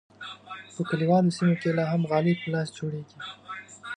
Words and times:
په 0.73 0.81
کلیوالو 0.89 1.35
سیمو 1.37 1.55
کې 1.61 1.69
لا 1.77 1.85
هم 1.91 2.01
غالۍ 2.09 2.33
په 2.41 2.47
لاس 2.53 2.67
جوړیږي. 2.77 3.15